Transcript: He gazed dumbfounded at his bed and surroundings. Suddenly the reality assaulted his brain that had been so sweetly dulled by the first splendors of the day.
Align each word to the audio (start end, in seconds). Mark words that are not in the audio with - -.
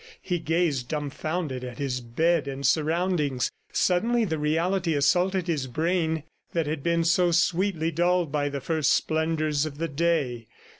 He 0.33 0.39
gazed 0.39 0.87
dumbfounded 0.89 1.63
at 1.63 1.77
his 1.77 2.01
bed 2.01 2.47
and 2.47 2.65
surroundings. 2.65 3.51
Suddenly 3.71 4.25
the 4.25 4.39
reality 4.39 4.95
assaulted 4.95 5.45
his 5.45 5.67
brain 5.67 6.23
that 6.53 6.65
had 6.65 6.81
been 6.81 7.03
so 7.03 7.29
sweetly 7.29 7.91
dulled 7.91 8.31
by 8.31 8.49
the 8.49 8.61
first 8.61 8.91
splendors 8.93 9.63
of 9.67 9.77
the 9.77 9.87
day. 9.87 10.47